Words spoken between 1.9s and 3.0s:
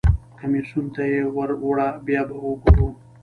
بیا به وګورو.